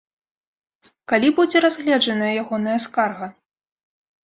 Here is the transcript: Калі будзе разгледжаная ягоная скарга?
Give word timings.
Калі 1.13 1.29
будзе 1.41 1.57
разгледжаная 1.67 2.33
ягоная 2.47 2.77
скарга? 2.89 3.31